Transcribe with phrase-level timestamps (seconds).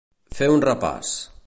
[0.37, 1.15] Fer un repàs.